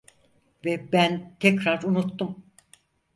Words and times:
Ve 0.65 0.91
ben 0.91 1.35
tekrar 1.39 1.83
unuttum. 1.83 2.43